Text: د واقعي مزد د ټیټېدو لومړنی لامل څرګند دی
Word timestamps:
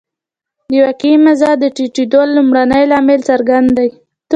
د 0.69 0.71
واقعي 0.83 1.15
مزد 1.25 1.57
د 1.61 1.63
ټیټېدو 1.75 2.21
لومړنی 2.35 2.83
لامل 2.91 3.19
څرګند 3.29 3.69
دی 3.77 3.89